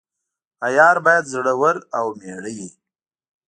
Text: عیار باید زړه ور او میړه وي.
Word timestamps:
عیار 0.65 0.97
باید 1.05 1.25
زړه 1.33 1.53
ور 1.61 1.77
او 1.97 2.05
میړه 2.19 2.51
وي. 2.57 2.69